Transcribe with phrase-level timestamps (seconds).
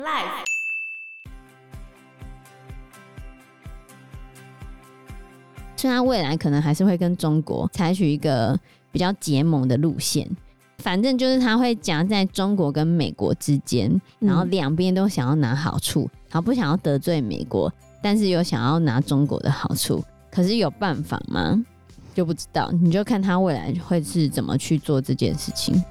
[0.00, 0.46] Life。
[5.76, 8.58] 虽然未来可能还是会跟中国采取一个
[8.90, 10.26] 比较结盟的路线，
[10.78, 17.70] 反正就是他会夹在中国跟美国之间，然后两边都想要拿好处，然后不想要得罪美国，
[18.02, 20.02] 但是又想要拿中国的好处。
[20.30, 21.62] 可是有办法吗？
[22.14, 25.82] 就不知道，你就看他未来会是怎么去做这件事情。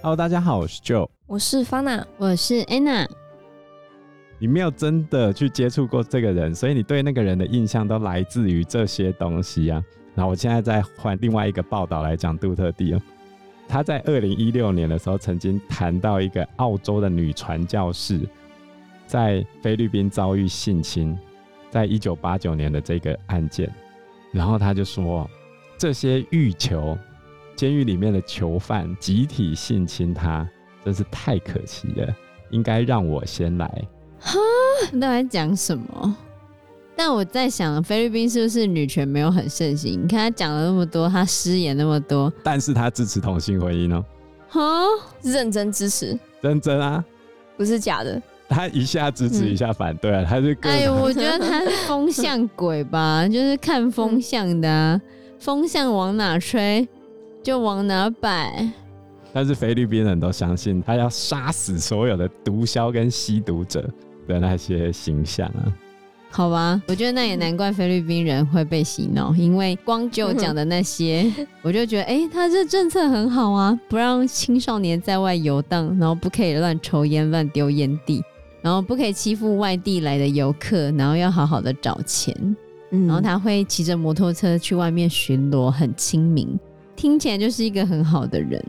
[0.00, 3.04] Hello，大家好，我是 Joe，我是 Fana，我是 Anna。
[4.38, 9.82] 你没有真的去接触过这个人，所以你对那个人的印象都来自于这些东西啊。
[10.14, 13.02] 然后我现在再换另外一个报道来讲杜特地哦。
[13.66, 18.20] 他在二零一六年的时候曾经谈到一个澳洲的女传教士
[19.04, 21.18] 在菲律宾遭遇性侵，
[21.70, 23.68] 在一九八九年的这个案件，
[24.30, 25.28] 然后他就说
[25.76, 26.96] 这些狱囚、
[27.58, 30.48] 监狱里面的囚犯集体性侵他，
[30.84, 32.06] 真是太可惜了，
[32.50, 33.66] 应该让我先来。
[34.20, 34.38] 哈，
[34.92, 36.16] 都在讲什么？
[36.94, 40.04] 但我在想，菲律宾是不是女权没有很盛行？
[40.04, 44.04] 你看他讲了那么多，他失言那么多，但是他支持同性婚姻哦。
[44.48, 44.60] 哈，
[45.22, 47.04] 认真支持，认真啊，
[47.56, 48.22] 不是假的。
[48.48, 55.00] 他一下支持，一下反对，啊，他是哎，我觉得他是风向鬼吧， 就是看风向的，啊，
[55.40, 56.86] 风向往哪吹
[57.48, 58.70] 就往哪摆。
[59.32, 63.88] 但是菲律宾人都相信他要杀死所有的毒枭跟吸毒者。
[64.26, 65.72] 的那些形象啊，
[66.30, 71.32] 好吧，我觉得那也难怪菲律宾人会被洗脑，因为光就讲的那些，
[71.64, 78.22] 我就觉得，哎、欸，他这政策很好啊，不让青少年在外游荡，然后不可以乱抽烟、乱丢烟蒂，
[78.60, 82.36] 然后不可以欺负外地来的游客，然后要好好的找钱，
[82.90, 86.46] 嗯，然后他会骑着摩托车去外面巡逻，很亲民，
[86.98, 88.60] 听起来就是一个很好的人，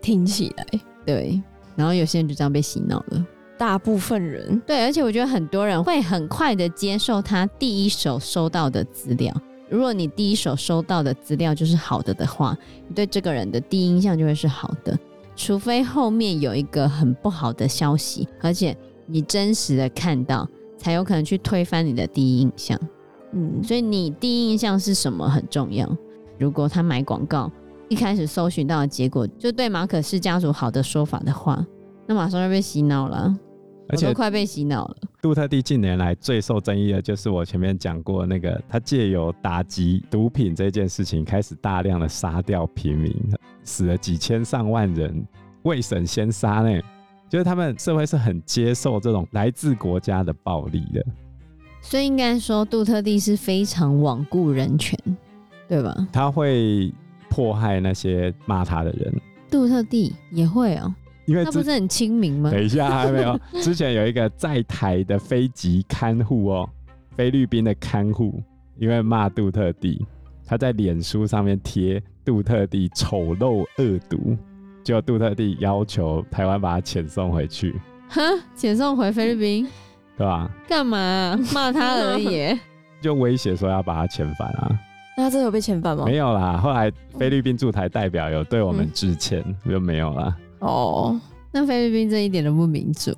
[0.00, 0.64] 听起来
[1.04, 1.42] 对，
[1.74, 3.26] 然后有些人就这样被洗脑了。
[3.58, 9.34] 大部分人对，而且我觉得很多人会很快的接受他第一手收到的资料。
[9.68, 14.96] 如果你第一手收到的资料就是好的的话，你对这个人的第一印象就会是好的。
[15.34, 20.48] 除非后面有一个很不好的消息，而且你真实的看到，
[20.78, 22.78] 才有可能去推翻你的第一印象。
[23.32, 25.88] 嗯，所以你第一印象是什么很重要。
[26.38, 27.50] 如果他买广告
[27.88, 31.64] 一开始搜寻到的结果就对马可仕家族好的说法的话，
[32.06, 33.36] 那马上就被洗脑了。
[33.86, 34.96] 而且快被洗脑了。
[35.20, 43.14] 杜特地近年来最受争议的，就是我前面讲过那个，他借由打击毒品这件事情，开始大量的杀掉平民，
[43.62, 45.22] 死了几千上万人，
[45.64, 46.80] 未审先杀呢。
[47.28, 51.04] 就是他们社会是很接受这种来自国家的暴力的。
[51.82, 54.98] 所以应该说，杜特地是非常罔顾人权，
[55.68, 55.94] 对吧？
[56.10, 56.90] 他会
[57.34, 59.12] 迫害那些骂他的人。
[59.50, 60.94] 杜特地也会哦。
[61.26, 62.50] 因为他不是很亲民吗？
[62.50, 66.68] 等一下还没有， 之前有一个在台的飞机看护哦，
[67.16, 68.42] 菲律宾的看护，
[68.76, 70.06] 因为骂杜特地，
[70.46, 74.36] 他在脸书上面贴杜特地丑陋恶毒，
[74.84, 77.74] 就杜特地要求台湾把他遣送回去。
[78.10, 78.22] 哼，
[78.54, 79.66] 遣送回菲律宾，
[80.18, 80.50] 对吧？
[80.68, 82.54] 干嘛骂他而已？
[83.00, 84.78] 就威胁说要把他遣返啊。
[85.16, 86.04] 那他真的有被遣返吗？
[86.04, 90.36] 没有啦，后来菲律宾驻台代表有对我们致歉，嗯、就没有啦。
[90.58, 91.20] 哦，
[91.52, 93.14] 那菲律宾这一点都不民主。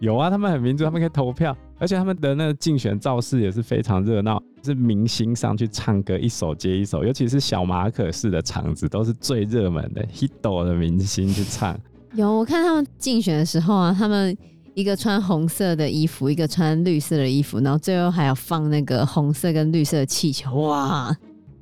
[0.00, 10.30] 有啊，他们很民主，他们可以投票，而且他们的那个竞选造势也是非常热闹，是明星上去唱歌，一首接一首，尤其是小马可式的场子都是最热门的，hit
[10.64, 11.76] 的明星去唱。
[12.12, 14.36] 有，我看他们竞选的时候啊，他们
[14.74, 21.16] 一个穿红色的衣服，一个穿绿色的衣服，然后最后还要放那个红色跟绿色的气球，哇！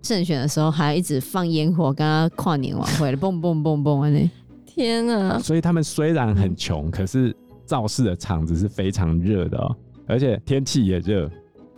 [0.06, 4.30] 胜选的时候还一直放烟火，跟他跨年晚会 了，蹦蹦蹦蹦啊。
[4.64, 5.38] 天啊！
[5.38, 7.34] 所以他们虽然很穷，嗯，可是
[7.64, 9.74] 造势的场子是非常热的哦，
[10.06, 11.30] 而且天气也热，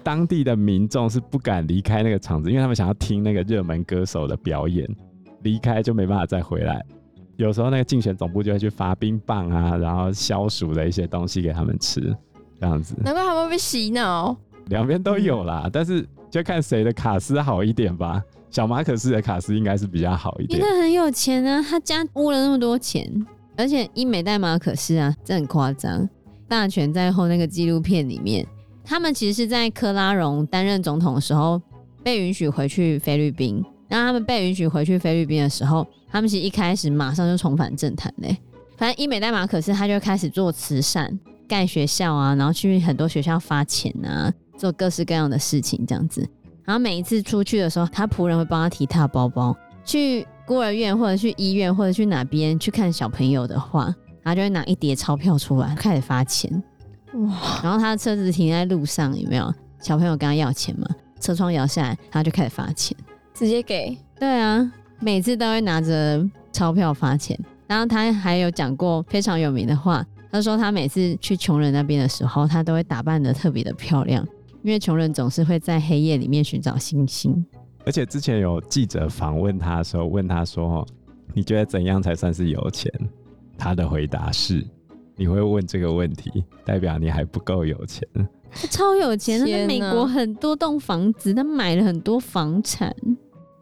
[0.03, 4.85] 当地的民众是不敢离开那个场子，因为他们想要听那个热门歌手的表演，
[5.43, 6.85] 离开就没办法再回来。
[7.37, 12.01] 有时候那个竞选总部就会去发冰棒啊，然后消暑的一些东西给他们吃，
[12.59, 12.97] 这样子。
[13.05, 14.37] 难怪他们会被洗脑。
[14.67, 18.23] 两边都有啦，嗯，但是就看谁的卡斯好一点吧。
[18.51, 23.07] 小马可斯的卡斯应该是比较好一点，因为很有钱啊，他家污了那么多钱，
[23.57, 26.09] 而且伊美代马可仕啊，这很夸张。
[26.49, 28.47] 大权在后那个纪录片里面，
[28.83, 31.61] 他们其实是在克拉荣担任总统的时候
[32.03, 33.63] 被允许回去菲律宾。
[33.87, 38.37] 然后他们被允许回去菲律宾的时候，他们其实一开始马上就重返政坛嘞。
[38.77, 46.29] 反正伊美代马可仕他就开始做慈善，盖学校啊，然后去很多学校发钱啊，做各式各样的事情这样子。
[46.65, 49.57] 然后每一次出去的时候，他仆人会帮他提他的包包。
[49.85, 53.85] 去孤儿院或者去医院或者去哪边去看小朋友的话，
[54.23, 56.63] 然后就会拿一叠钞票出来开始发钱。
[57.15, 57.61] 哇！
[57.63, 59.51] 然后他的车子停在路上，有没有
[59.81, 60.87] 小朋友跟他要钱嘛？
[61.19, 62.95] 车窗摇下来，他就开始发钱，
[63.33, 63.97] 直接给。
[64.21, 64.71] 对啊，
[65.01, 66.23] 每次都会拿着
[66.53, 67.39] 钞票发钱。
[67.67, 74.27] 然后他还有讲过非常有名的话，他说他每次去穷人那边的时候，他都会打扮的特别的漂亮，
[74.69, 77.43] 因为穷人总是会在黑夜里面寻找星星。
[77.87, 80.87] 而且之前有记者访问他的时候，问他说
[81.33, 82.93] ：“你觉得怎样才算是有钱？”
[83.57, 84.63] 他的回答是
[85.17, 88.07] ：“你会问这个问题，代表你还不够有钱。”
[88.53, 92.95] 他超有钱，他在美国很多栋房子，他买了很多房产，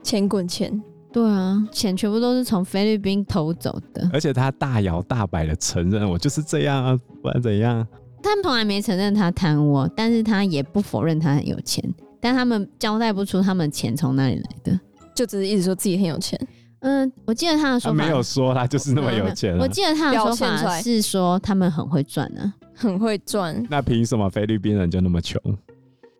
[0.03, 0.83] 钱滚钱。
[1.13, 4.11] 对啊，钱全部都是从菲律宾偷走的。
[4.13, 7.87] 而且他大摇大摆的承认：“我就是这样啊，不然怎样？”
[8.27, 11.81] 他们从来没承认他贪污，但是他也不否认他很有钱，
[12.21, 14.81] 但他们交代不出他们钱从哪里来的，
[15.15, 16.37] 就只是一直说自己很有钱。
[16.81, 19.59] 嗯，我记得他的说法他没有说他就是那么有钱啊。
[19.61, 23.65] 我记得他的说法是说他们很会赚呢，很会赚。
[23.71, 25.41] 那凭什么菲律宾人就那么穷？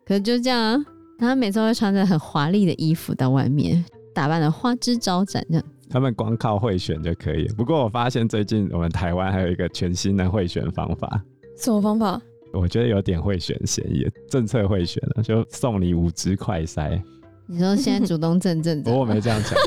[0.05, 0.85] 可是就这样啊，
[1.19, 3.83] 他每次都会穿着很华丽的衣服到外面，
[4.15, 5.63] 打扮的花枝招展这样。
[5.89, 7.49] 他们光靠贿选就可以。
[7.49, 11.21] 不过我发现最近我们台湾还有一个全新的贿选方法。
[11.57, 12.21] 什么方法？
[12.53, 17.01] 我觉得有点会选嫌疑，政策会选了，就送你五支快筛。
[17.45, 19.57] 你说现在主动正正不过我没这样讲。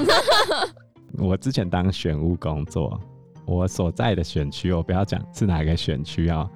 [1.18, 2.98] 我之前当选务工作，
[3.44, 6.48] 我所在的选区，我不要讲是哪个选区啊，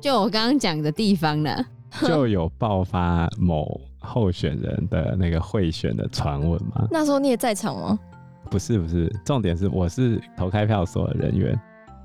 [0.00, 1.64] 就我刚刚讲的地方呢，
[2.02, 6.86] 就有爆发某候选人的那个贿选的传闻吗？
[6.90, 7.98] 那时候你也在场吗？
[8.50, 11.58] 不是不是，重点是我是投开票所的人员，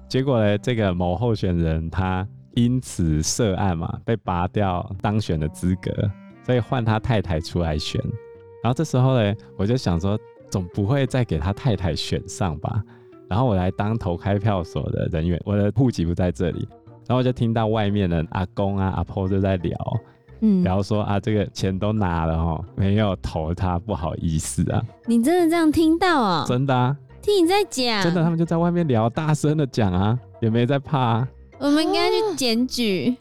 [0.08, 5.92] 结果呢，这个某候选人他因此涉案嘛，被拔掉当选的资格，
[6.44, 8.02] 所以换他太太出来选，
[8.64, 10.18] 然后这时候呢，我就想说。
[10.52, 12.82] 总不会再给他太太选上吧？
[13.28, 16.68] 然后我来当投开票所的人员，我的户籍不在这里，
[17.06, 19.78] 然后我就听到外面的阿公啊、阿婆就在聊，
[20.40, 24.82] 嗯，然后说啊，这个钱都拿了哦，没有投他，不好意思啊。
[25.06, 26.46] 你真的这样听到啊？
[26.48, 31.28] 真的啊，听你在讲，真的，他们就在外面聊，大声的讲啊，也没在怕啊。
[31.60, 33.16] 我们应该去检举。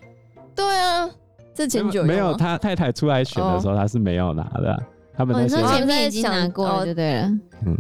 [0.55, 1.09] 对啊，
[1.55, 4.83] 这检举没有他太太出来选的时候，他是没有拿的啊。
[5.17, 7.23] 他们那时候前面已经拿过了，就对了。
[7.67, 7.77] 嗯，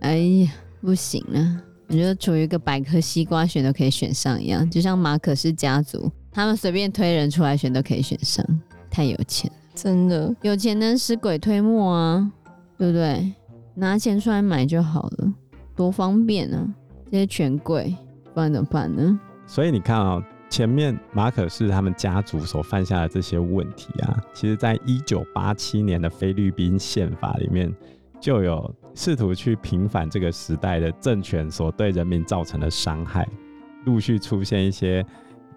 [0.00, 1.62] 哎呀，不行了！
[1.86, 8.44] 我觉得处于一个百科西瓜选都可以选上一样，就像马可仕家族，他们随便推人出来选都可以选上，
[8.90, 12.32] 太有钱了，真的有钱能使鬼推磨啊，
[12.76, 13.32] 对不对？
[13.74, 15.32] 拿钱出来买就好了，
[15.76, 16.66] 多方便啊！
[17.10, 17.94] 这些权贵，
[18.34, 19.20] 不然怎么办呢？
[19.46, 27.74] 所以你看啊、前面马可仕他们家族所犯下的这些问题啊，其实在一九八七年的菲律宾宪法里面
[28.20, 33.26] 就有试图去平反这个时代的政权所对人民造成的伤害，
[33.84, 35.04] 陆续出现一些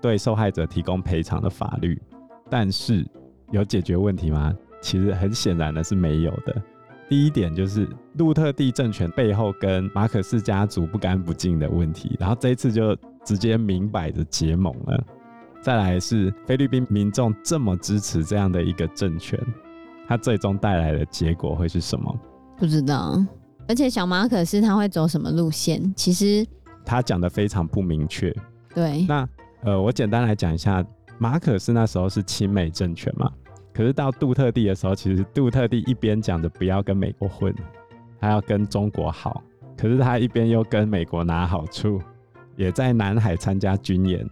[0.01, 2.01] 对受害者提供赔偿的法律，
[2.49, 3.05] 但是
[3.51, 4.53] 有解决问题吗？
[4.81, 6.61] 其实很显然的是没有的。
[7.09, 7.87] 第一点就是
[8.17, 12.97] 杜特地政权背后跟马可仕家族不干不净的问题，然后这一次就。
[13.25, 15.03] 直接明摆着结盟了。
[15.61, 19.39] 再来是菲律宾民众这么支持这样的一个政权，
[20.07, 22.15] 它最终带来的结果会是什么？
[22.57, 23.21] 不知道。
[23.67, 25.91] 而且小马可是他会走什么路线？
[25.95, 26.45] 其实
[26.85, 28.31] 他讲的非常不明确。
[28.75, 29.03] 对。
[29.07, 29.27] 那
[29.63, 30.85] 呃，我简单来讲一下，
[31.17, 33.27] 马可是那时候是亲美政权嘛。
[33.73, 37.51] 可是到杜特地的时候，其实杜特地一边讲着不要跟美国混，
[38.21, 39.41] 他要跟中国好，
[39.75, 41.99] 可是他一边又跟美国拿好处。
[42.55, 44.27] 也在南海参加军演，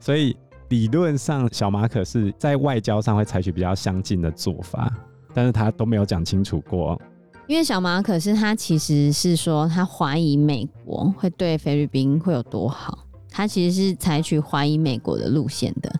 [0.00, 0.36] 所以
[0.68, 4.92] 理论上小马可是在外交上会采取比较相近的做法，
[5.34, 7.00] 但是他都没有讲清楚过。
[7.46, 12.98] 因为小马可是他其实是说他怀疑美国会对菲律宾会有多好，
[13.30, 15.92] 他其实是采取怀疑美国的路线的。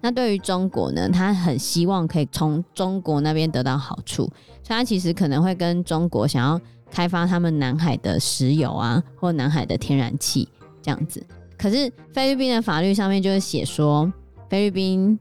[0.00, 4.22] 那对于中国呢，他很希望可以从中国那边得到好处，
[4.62, 6.58] 所以他其实可能会跟中国想要
[6.90, 10.48] 开发他们南海的石油啊，或南海的天然气。
[10.86, 11.20] 这样子，
[11.58, 14.12] 可是菲律宾的法律上面就是写说，
[14.48, 15.18] 菲律宾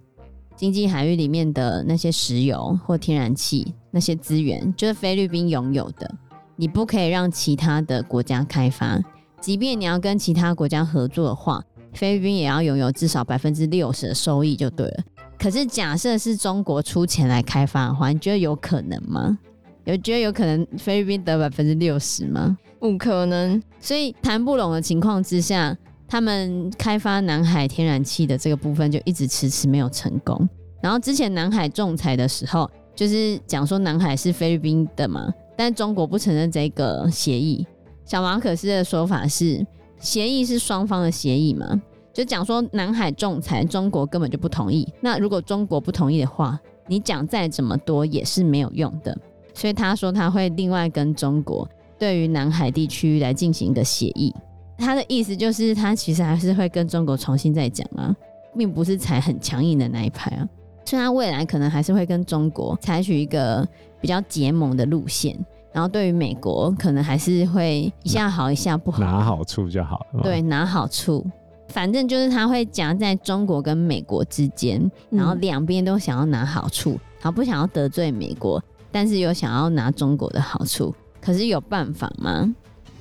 [0.55, 6.13] 经济海域里面的那些石油或天然气那些资源，就是菲律宾拥有的，
[6.55, 9.01] 你不可以让其他的国家开发。
[9.41, 15.03] 即便你要跟其他国家合作的话，菲律宾也要拥有至少百分之六十的收益就对了。
[15.39, 19.35] 可是假设是中国出钱来开发的话，你觉得有可能吗？
[19.83, 22.55] 有觉得有可能菲律宾得百分之六十吗？
[22.91, 25.75] 不可能，所以谈不拢的情况之下，
[26.07, 30.47] 他们开发南海天然气的这个部分就一直迟迟没有成功。
[30.83, 37.65] 然后之前南海仲裁的时候，就是讲说南海是菲律宾的嘛，但中国不承认这个协议，
[38.05, 39.65] 小马可斯的说法是，
[39.99, 41.81] 协议是双方的协议嘛，
[42.13, 44.87] 就讲说南海仲裁，中国根本就不同意。
[45.01, 49.17] 那如果中国不同意的话，你讲再怎么多也是没有用的。
[49.55, 54.33] 所以他说他会另外跟中国对于南海地区来进行一个协议。
[54.77, 58.15] 他的意思就是他其实还是会跟中国重新再讲啊，
[58.57, 60.47] 并不是采很强硬的那一派啊。
[60.83, 63.67] 所以他未来可能还是会跟中国采取一个
[63.99, 65.37] 比较结盟的路线。
[65.71, 70.23] 然后对于美国，可能还是会一下好一下不好，拿好处就好了。
[70.23, 71.25] 对，拿好处，
[71.69, 80.95] 反正就是他会夹在中国跟美国之间，然后两边都想要拿好处，然后不想要得罪美国，但是又想要拿中国的好处。
[81.25, 82.53] 可是有办法吗？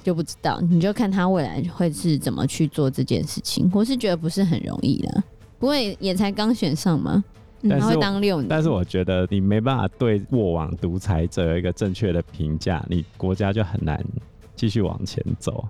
[0.02, 3.71] 就不知道，你就看他未来会是怎么去做这件事情。
[3.73, 5.23] 我是觉得不是很容易的，
[5.59, 7.23] 不过也才刚选上吗？
[7.69, 14.02] 他会当六年，但是我觉得你没办法对过往独裁者有一个正确的评价，你国家就很难
[14.54, 15.66] 继续往前走。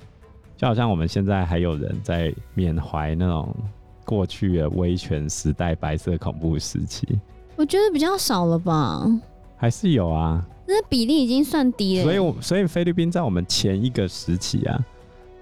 [0.56, 3.54] 就好像我们现在还有人在缅怀那种
[4.04, 7.06] 过去的威权时代、白色恐怖时期，
[7.54, 9.04] 我觉得比较少了吧？
[9.56, 12.04] 还是有啊，那比例已经算低了。
[12.04, 14.84] 所以，所以菲律宾在我们前一个时期啊，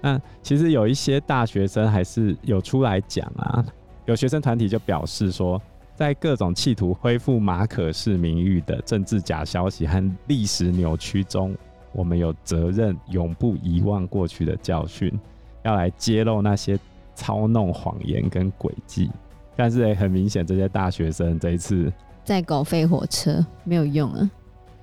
[0.01, 3.65] 那其实有一些大学生还是有出来讲啊，
[4.05, 5.61] 有学生团体就表示说。
[5.95, 11.55] 在各种企图恢复马可仕名誉的政治假消息和历史扭曲中，
[11.91, 15.13] 我们有责任永不遗忘过去的教训，
[15.61, 16.79] 要来揭露那些
[17.13, 19.11] 操弄谎言跟诡计。
[19.55, 24.31] 但是也很明显，这些大学生这一次在狗飞火车没有用啊。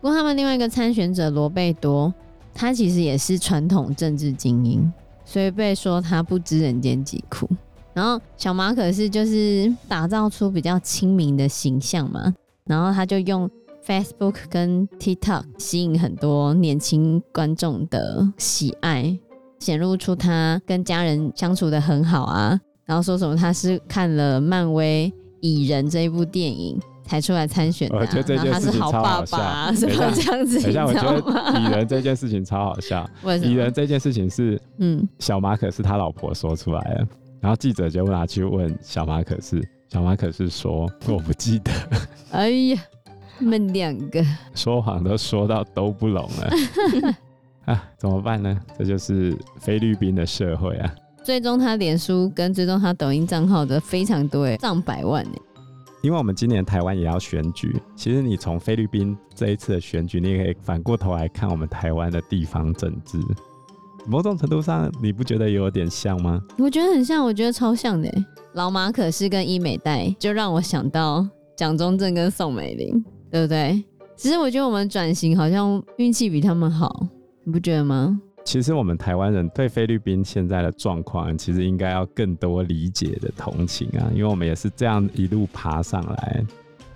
[0.01, 2.13] 不过他们另外一个参选者罗贝多，
[2.55, 4.93] 他其实也是传统政治精英，
[5.25, 7.49] 所以被说他不知人间疾苦。
[7.93, 12.33] 然后小马可是就是打造出比较亲民的形象嘛，
[12.65, 13.51] 然后他就用
[13.85, 19.19] Facebook 跟 TikTok 吸引很多年轻观众的喜爱，
[19.59, 22.59] 显露出他跟家人相处的很好啊。
[22.87, 26.81] 然后说什么他是看了漫威蚁人这一部电影
[27.11, 30.61] 才出来参选的，啊，我觉得这件事情超好笑， 啊，什么这样子？
[30.63, 33.05] 等一下，我觉得蚁人这件事情超好笑。
[33.43, 37.07] 蚁人这件事情是嗯，小马可是他老婆说出来的。
[37.41, 41.73] 然后记者就拿去问小马可是，小马可是说：“我不记得。”
[42.31, 42.81] 哎呀，
[43.39, 44.25] 你们两个
[44.55, 47.15] 说谎都说到都不拢了
[47.75, 47.85] 啊！
[47.99, 48.57] 怎么办呢？
[48.79, 50.95] 这就是菲律宾的社会啊！
[51.25, 55.33] 追踪他脸书跟追踪他抖音账号的非常多，上百万呢。
[56.03, 63.19] 因为我们今年台湾也要选举，其实你从菲律宾这一次的选举，你也可以反过头来看我们台湾的地方政治。
[64.07, 66.43] 某种程度上，你不觉得有点像吗？
[66.57, 68.11] 我觉得很像，我觉得超像的。
[68.55, 73.85] 老马可是跟伊美代，就让我想到蒋中正跟宋美龄，对不对？
[74.17, 77.07] 其实我觉得我们转型好像运气比他们好，
[77.45, 78.19] 你不觉得吗？
[78.51, 86.45] 其实我们台湾人对菲律宾现在的状况，其实应该要更多理解的同情啊，因为我们也是这样一路爬上来。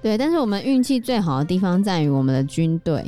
[0.03, 3.05] 对，但是我们运气最好的地方在于我们的军队。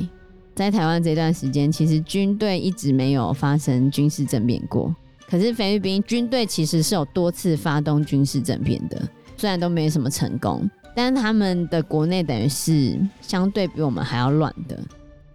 [0.55, 4.95] 在台湾这段时间，其实军队一直没有发生军事政变过。
[5.29, 8.97] 可是菲律宾军队其实是有多次发动军事政变的，
[9.35, 14.79] 虽然都没什么成功，但他们的国内等于是相对比我们还要乱的。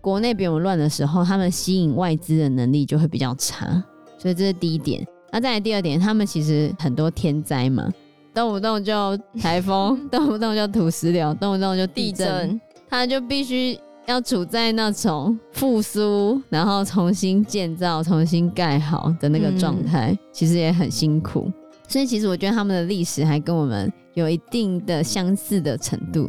[0.03, 3.83] 国内比我们乱的时候，他们吸引外资的能力就会比较差。
[4.19, 5.03] 所以这是第一点。
[5.31, 7.91] 那再来第二点，他们其实很多天灾嘛，
[8.35, 13.79] 动不动就台风， 动不动就土石流，动不动就地震，他就必须。
[14.07, 21.49] 要处在那种复苏，然后重新建造、重新盖好的那个状态，嗯，其实也很辛苦。
[21.87, 26.29] 所以，其实我觉得他们的历史还跟我们有一定的相似的程度，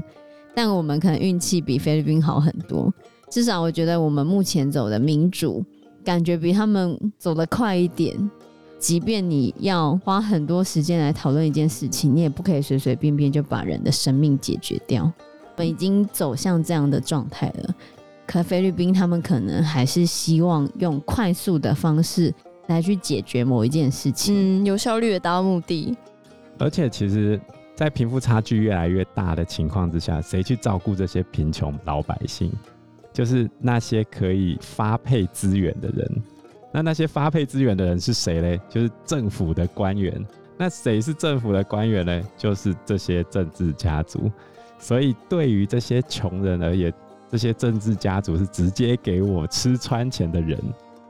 [0.53, 2.93] 但我们可能运气比菲律宾好很多。
[3.33, 5.65] 至少，我觉得我们目前走的民主，
[6.05, 8.15] 感觉比他们走得快一点。
[8.77, 15.05] 即便你要花很多时间来讨论一件事情，你也不可以随随便便就把人的生命解决掉。
[15.05, 17.73] 我们已经走向这样的状态了，
[18.27, 22.31] 可菲律宾他们可能还是希望用快速的方式
[22.67, 25.97] 来去解决某一件事情，嗯，有效率的达到目的。
[26.59, 27.41] 而且，其实，
[27.75, 32.51] 在贫富差距越来越大的情况之下，谁去照顾这些贫穷老百姓？
[33.13, 36.23] 就是那些可以发配资源的人。
[36.73, 38.59] 那那些发配资源的人是谁嘞？
[38.67, 40.25] 就是政府的官员。
[40.57, 42.21] 那谁是政府的官员呢？
[42.35, 44.31] 就是这些政治家族。
[44.79, 46.93] 所以，对于这些穷人而言，
[47.29, 50.59] 这些政治家族是直接给我吃穿钱的人，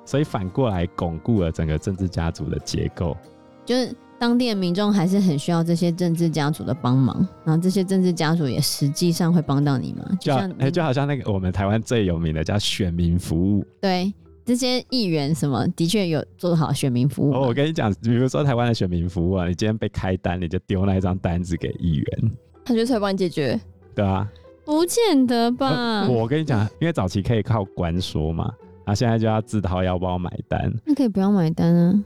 [0.06, 3.18] 所以反过来巩固了整个政治家族的结构。
[3.66, 10.18] 就是当地的民众还是很需要这些政治家族的帮忙，然后这些政治家族也实际上会帮到你吗？
[10.18, 13.66] 就像，哎、欸，就好像那个我们台湾最有名的叫选民服务。
[13.82, 14.14] 对，
[14.46, 17.34] 这些议员什么的确有做好选民服务。
[17.34, 22.32] 哦，我跟你讲，比如说台湾的选民服务啊，你今天被开单，你就丢那一张单子给议员，
[22.64, 23.60] 他就出来帮你解决。
[23.94, 24.26] 对啊，
[24.64, 25.68] 不见得吧？
[25.68, 28.50] 呃、我跟你讲，因为早期可以靠官说嘛，
[28.86, 30.74] 那现在就要自掏腰包买单。
[30.86, 32.04] 那可以不要买单啊？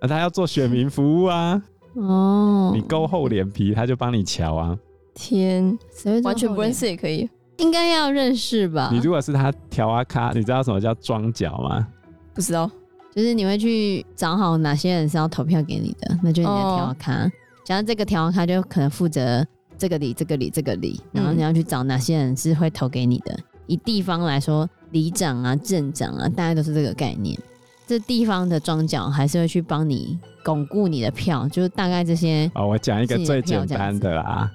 [0.00, 1.62] 那他要做选民服务啊？
[1.94, 4.78] 哦，你够厚脸皮，他就帮你瞧啊。
[5.12, 5.76] 天，
[6.22, 7.28] 完全不认识也可以。
[7.58, 8.88] 应该要认识吧？
[8.92, 11.86] 你如果是他调啊咖，你知道什么叫装脚吗？
[12.32, 12.70] 不知道，
[13.14, 17.30] 就是你会去找好哪些人是要投票给你的，那就是你的调啊咖。
[17.64, 23.34] 假如这个调啊咖就可能负责这个里、这个里、这个里，然后你要去找哪些人是会投给你的。
[23.34, 27.38] 嗯、以地方来说，里长啊、镇长啊，大概都是这个概念。
[27.90, 32.48] 这地方的庄脚还是会去帮你巩固你的票，就是大概这些。
[32.54, 34.48] 哦，我讲一个最简单的啦。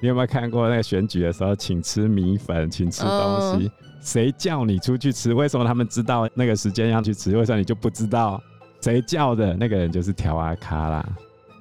[0.00, 5.34] 你有没有看过那个选举的时候，请吃米粉，请吃东西，谁、uh, 叫你出去吃？
[5.34, 7.36] 为什么他们知道那个时间要去吃？
[7.36, 8.40] 为什么你就不知道？
[8.80, 11.06] 谁叫的那个人就是调阿咖啦。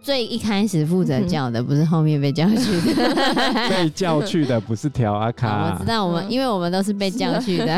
[0.02, 3.14] 最一开始负责叫的，不是后面被叫去的。
[3.70, 5.74] 被叫去的不是调啊咖。
[5.74, 7.78] 我知道，我们因为我们都是被叫去的。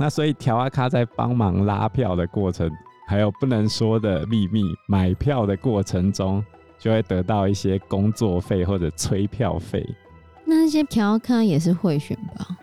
[0.00, 2.68] 那所以调阿卡在帮忙拉票的过程，
[3.06, 6.42] 还有不能说的秘密，买票的过程中。
[6.78, 9.86] 就会得到一些工作费或者催票费。
[10.46, 12.56] 那些调卡也是贿选吧？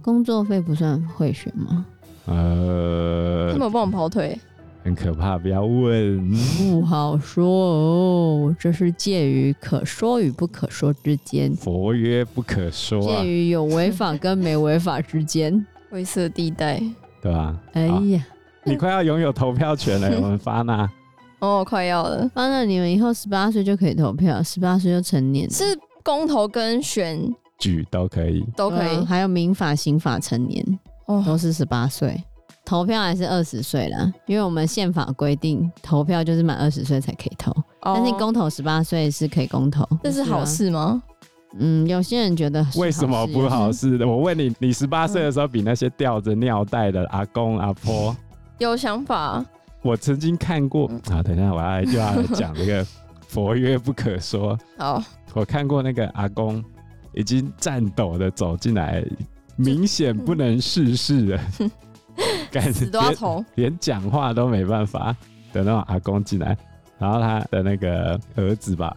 [0.00, 1.84] 工作费不算贿选吗？
[2.24, 4.38] 呃，他们有帮我跑腿，
[4.82, 6.32] 很可怕，不要问。
[6.56, 11.54] 不好说哦，这是介于可说与不可说之间。
[11.54, 16.82] 佛曰不可说，介于有违法跟没违法之间，灰色地带，
[17.22, 17.56] 对吧？
[17.72, 18.26] 哎呀，
[18.64, 20.88] 你快要拥有投票权了， 我们发那。
[21.40, 22.28] 哦，快要了。
[22.34, 25.48] 发那你们以后十八岁就可以投票，十八岁就成年。
[25.50, 25.64] 是
[26.02, 27.20] 公投跟选
[27.58, 28.96] 举都可以，都可以。
[28.96, 30.64] 嗯、还有民法、刑法成年，
[31.06, 32.22] 哦，都是十八岁。
[32.64, 37.50] 投票还是二十岁啦，因为我们宪法规定投票就是满二十岁才可以投。
[37.80, 41.02] 哦、但是公投十八岁是可以公投，这是好事吗？
[41.58, 44.06] 嗯，有些人觉得为什么不好事的？
[44.06, 48.14] 我问你，你十八岁的时候比那些吊着尿袋的阿公阿婆
[48.58, 49.44] 有想法？
[49.82, 52.84] 我曾经看过啊，等一下我要就要讲这个
[53.28, 54.58] 佛曰不可说。
[54.76, 55.02] 好，
[55.34, 56.62] 我看过那个阿公
[57.14, 59.04] 已经颤抖的走进来，
[59.56, 61.40] 明显不能世事的，
[62.50, 62.86] 感觉
[63.54, 65.16] 连讲话都没办法
[65.52, 66.56] 的那种阿公进来，
[66.98, 68.94] 然后他的那个儿子吧，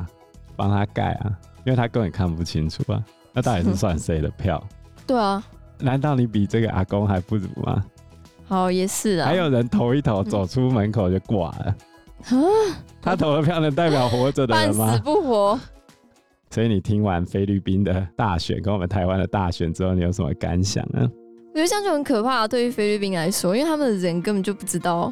[0.56, 1.32] 帮他盖啊，
[1.66, 4.62] 因为他根本看不清楚啊，那到底是算谁的票？
[5.06, 5.44] 对啊，
[5.80, 7.84] 难道你比这个阿公还不如吗？
[8.48, 9.26] 好，也是啊。
[9.26, 11.58] 还有人投一投，走出门口就挂了。
[11.58, 11.76] 啊？
[13.02, 14.88] 他投的票能代表活着的人吗？
[14.88, 15.60] 半死不活。
[16.50, 21.10] 所以你听完菲律宾的大选跟我们台湾的大选之后，你有什么感想呢？
[21.54, 22.48] 我觉得这样就很可怕。
[22.48, 25.12] 对于菲律宾来说，因为他们的人根本就不知道，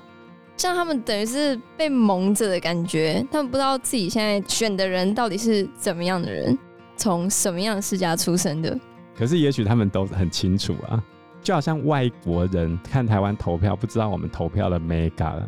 [0.59, 6.59] 像他们等于是被蒙着的感觉，他们不知道自己现在选的人到底是怎么样的人，
[6.97, 8.77] 从什么样的世家出生的。
[9.15, 11.01] 可是也许他们都很清楚啊。
[11.41, 15.41] 就好像外国人看台湾投票，不知道我们投票的眉角，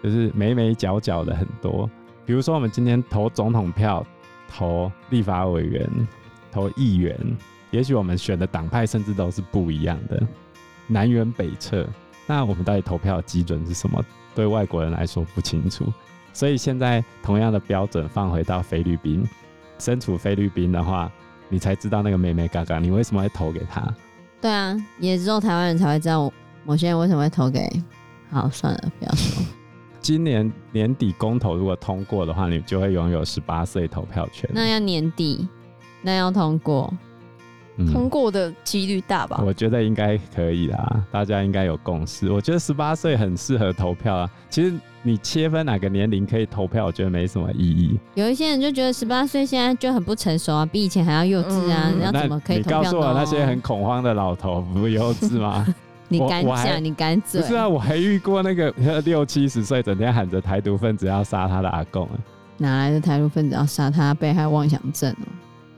[0.00, 1.90] 就是眉眉角角的很多。
[2.24, 4.06] 比如说，我们今天投总统票、
[4.48, 5.90] 投立法委员、
[6.52, 7.18] 投议员，
[7.72, 10.24] 也许我们选的党派甚至都是不一样的，
[10.86, 11.84] 南辕北辙。
[12.28, 14.00] 那我们到底投票的基准是什么？
[14.34, 15.84] 对外国人来说不清楚。
[16.32, 19.28] 所以现在同样的标准放回到菲律宾，
[19.78, 21.10] 身处菲律宾的话，
[21.48, 23.82] 你才知道那个妹妹嘎嘎，你为什么会投给他？
[24.40, 26.32] 对啊，也只有台湾人才会知道
[26.64, 27.68] 某些人为什么会投给。
[28.30, 29.44] 好，算了，不要说。
[30.00, 34.50] 今年年底公投如果通过的话，你就会拥有十八岁投票权。
[34.52, 35.46] 那要年底，
[36.00, 36.98] 那要通过，嗯、
[37.92, 39.42] 通过的几率大吧？
[39.44, 42.30] 我觉得应该可以啦，大家应该有共识。
[42.30, 44.30] 我觉得十八岁很适合投票啊。
[44.50, 44.74] 其实。
[45.04, 47.98] 你切分哪个年龄可以投票，我觉得没什么意义。
[48.14, 52.78] 有一些人就觉得十八岁现在就很不成熟啊，比以前还要幼稚啊，要怎么可以投票？
[52.78, 55.66] 你告诉我那些很恐慌的老头不幼稚吗？
[56.06, 56.84] 你敢讲？
[56.84, 57.40] 你敢嘴？
[57.40, 58.70] 不是啊，我还遇过那个
[59.04, 62.14] 六七十岁整天喊着台独分子要杀他的阿公啊。
[62.58, 64.14] 哪来的台独分子要杀他？
[64.14, 65.26] 被害妄想症哦。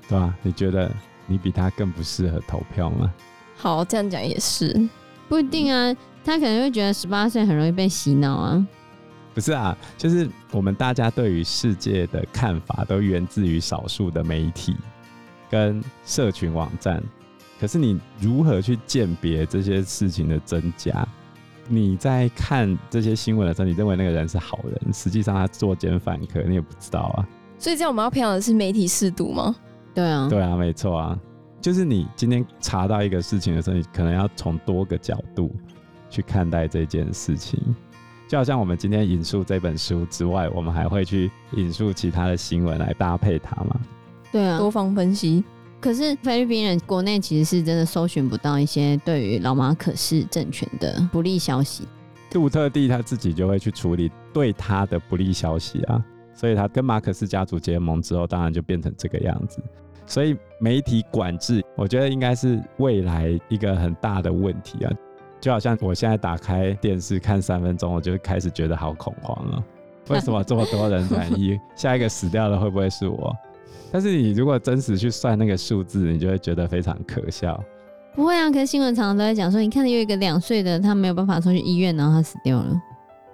[0.06, 0.90] 对啊，你觉得
[1.26, 3.12] 你比他更不适合投票吗？
[3.56, 4.88] 好，这样讲也是，
[5.28, 5.94] 不一定啊。
[6.24, 8.66] 他可能会觉得十八岁很容易被洗脑啊。
[9.34, 14.76] 不是啊，就是我们大家对于世界的看法都源自于少数的媒体
[15.50, 17.02] 跟社群网站。
[17.60, 21.06] 可是你如何去鉴别这些事情的真假？
[21.68, 27.26] 你在看这些新闻的时候，你认为那个人是好人，实际上他作奸犯科，你也不知道啊。
[27.58, 29.54] 所以这样我们要培养的是媒体适度吗？
[29.94, 31.18] 对啊，对啊，没错啊。
[31.60, 35.50] 就是你今天查到一个事情的时候，你可能要从多个角度
[36.10, 37.58] 去看待这件事情。
[38.28, 43.80] 就好像我们今天引述这本书之外，我们还会去引述其他的新闻来搭配它嘛？
[44.32, 45.44] 对啊，多方分析。
[45.80, 51.86] 可是菲律宾人国内其实是真的搜寻不到一些对于老马可是政权的不利消息。
[52.30, 56.02] 杜特地他自己就会去处理对他的不利消息啊，
[56.34, 59.62] 所以他跟马可斯家族结盟之后，当然就变成这个样子。
[60.06, 64.92] 所以媒体管制，我觉得应该是未来一个很大的问题啊。
[65.40, 69.62] 就好像我现在打开电视看三分钟，我就开始觉得好恐慌啊！
[70.08, 71.58] 为什么这么多人染疫？
[71.76, 73.34] 下一个死掉的会不会是我？
[73.92, 77.62] 但是你如果真实去算那个数字，你就会觉得非常可笑。
[78.14, 82.82] 不会啊，可是新闻常常都在讲说，你看有一个两岁的，他没有办法送去医院，然后他死掉了。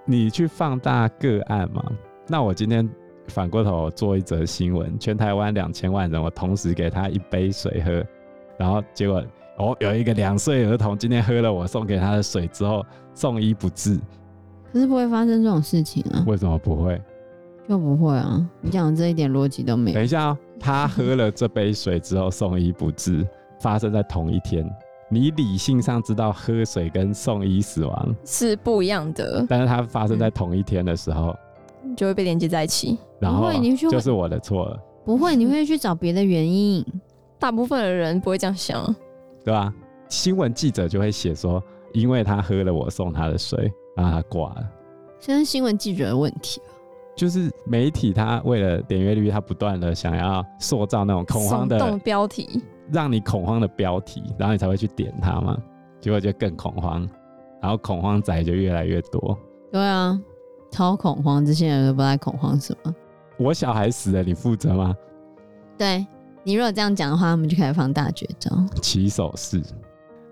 [0.05, 1.83] 你去放大个案嘛？
[2.27, 2.87] 那我今天
[3.31, 8.03] 反过头做一则新闻，全台湾两千万人，我同时给他一杯水喝，
[8.57, 9.23] 然后结果。
[9.57, 13.99] 哦，有一个两岁儿童今天喝了我送给他的水之后送医不治，
[14.73, 16.23] 可是不会发生这种事情啊？
[16.25, 16.99] 为什么不会？
[17.69, 18.43] 就不会啊？
[18.59, 19.95] 你讲的这一点逻辑都没有。
[19.95, 23.27] 等一下哦，他喝了这杯水之后送医不治，
[23.59, 24.67] 发生在同一天。
[25.09, 31.35] 你理性上知道喝水跟送医死亡是不一样的，但是它发生在同一天的时候，
[31.95, 32.97] 就会被连接在一起。
[33.19, 33.51] 然后
[33.89, 34.79] 就是我的错了。
[35.03, 36.85] 不会，你会去找别的原因。
[37.39, 38.83] 大部分的人不会这样想。
[39.43, 39.73] 对吧？
[40.07, 41.63] 新闻记者就会写说，
[41.93, 44.69] 因为他喝了我送他的水，然后他挂了。
[45.19, 46.61] 现在新闻记者的问题，
[47.15, 55.57] 就是媒体他为了点阅率，他不断的想要塑造那种恐慌的标题，让你恐慌的标题，然后你才会去点它嘛，
[55.99, 57.07] 结果就更恐慌，
[57.61, 59.37] 然后恐慌仔就越来越多。
[59.71, 60.19] 对啊，
[60.71, 62.95] 超恐慌，这些人都不知道恐慌什么。
[63.37, 64.95] 我小孩死了，你负责吗？
[65.77, 66.05] 对。
[66.43, 68.49] 你如果这样讲的话，我们就开始放大绝招。
[68.81, 69.61] 起手式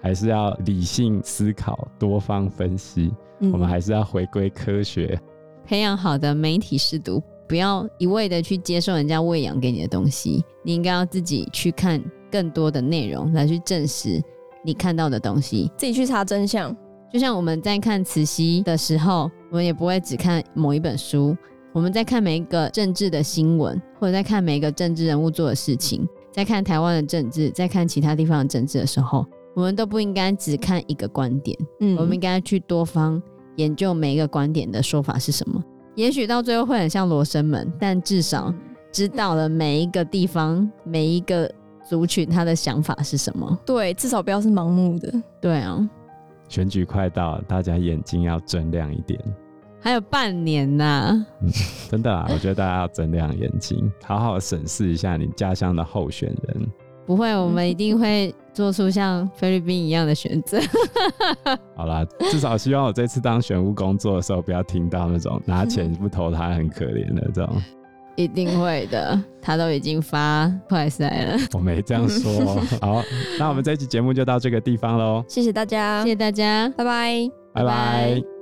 [0.02, 3.14] 还是要理性思考、多方分析。
[3.42, 5.22] 嗯、我们还是要回归科学，
[5.68, 10.44] 培养好的媒体识读，不要一味的去接受人家喂养给你的东西。
[10.64, 14.20] 你应该要自己去看更多的内容，来去证实
[14.66, 16.76] 你看到的东西，自己去查真相。
[17.14, 21.36] 就像我们在看慈禧的时候，我们也不会只看某一本书。
[21.72, 31.58] 我们在看每一个政治的新闻，或者在看每一个政治人物做的事情，在看台湾的政治，在看其他地方的政治的时候，我们都不应该只看一个观点。
[31.80, 33.22] 嗯，我们应该去多方
[33.58, 35.64] 研究每一个观点的说法是什么。
[35.96, 38.54] 也许到最后会很像罗生门，但至少
[38.92, 41.50] 知道了每一个地方、每一个
[41.88, 43.60] 族群他的想法是什么。
[43.66, 45.14] 对，至少不要是盲目的。
[45.40, 45.88] 对啊，
[46.50, 49.18] 选举快到，大家眼睛要睁亮一点。
[49.82, 51.50] 还有半年呐、嗯，
[51.90, 52.28] 真的啊！
[52.30, 56.68] 我觉得大家要睁亮眼睛， 好好审视一下你家乡的候选人。
[57.06, 60.60] 不会，我们一定会做出像菲律宾一样的选择。
[61.78, 67.56] 好啦，至少希望我这次当选务工作的时候，不要听到那种拿钱不投他很可怜的这种。
[68.20, 71.38] 一定会的，他都已经发快赛了。
[71.56, 72.60] 我没这样说。
[72.82, 73.02] 好，
[73.40, 75.24] 那我们这期节目就到这个地方喽。
[75.28, 78.39] 谢谢大家，谢谢大家，拜拜，拜拜。